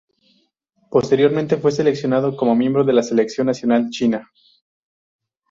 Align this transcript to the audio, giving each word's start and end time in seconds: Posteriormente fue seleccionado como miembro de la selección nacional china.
Posteriormente 0.89 1.57
fue 1.57 1.71
seleccionado 1.71 2.35
como 2.35 2.55
miembro 2.55 2.83
de 2.83 2.91
la 2.93 3.03
selección 3.03 3.45
nacional 3.45 3.89
china. 3.91 4.31